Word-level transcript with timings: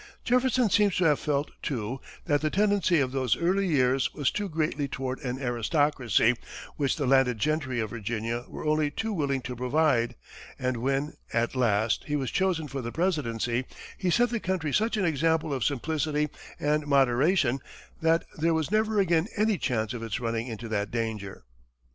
Jefferson 0.23 0.67
seems 0.67 0.95
to 0.97 1.03
have 1.03 1.19
felt, 1.19 1.51
too, 1.61 1.99
that 2.25 2.41
the 2.41 2.49
tendency 2.49 2.99
of 2.99 3.11
those 3.11 3.37
early 3.37 3.67
years 3.67 4.11
was 4.15 4.31
too 4.31 4.49
greatly 4.49 4.87
toward 4.87 5.19
an 5.19 5.39
aristocracy, 5.39 6.33
which 6.75 6.95
the 6.95 7.05
landed 7.05 7.37
gentry 7.37 7.79
of 7.79 7.91
Virginia 7.91 8.43
were 8.47 8.65
only 8.65 8.89
too 8.89 9.13
willing 9.13 9.41
to 9.41 9.55
provide, 9.55 10.15
and 10.57 10.77
when, 10.77 11.13
at 11.33 11.53
last, 11.55 12.05
he 12.07 12.15
was 12.15 12.31
chosen 12.31 12.67
for 12.67 12.81
the 12.81 12.91
presidency, 12.91 13.63
he 13.95 14.09
set 14.09 14.31
the 14.31 14.39
country 14.39 14.73
such 14.73 14.97
an 14.97 15.05
example 15.05 15.53
of 15.53 15.63
simplicity 15.63 16.29
and 16.59 16.87
moderation 16.87 17.59
that 18.01 18.25
there 18.35 18.55
was 18.55 18.71
never 18.71 18.99
again 18.99 19.27
any 19.37 19.59
chance 19.59 19.93
of 19.93 20.01
its 20.01 20.19
running 20.19 20.47
into 20.47 20.67
that 20.67 20.89
danger. 20.89 21.43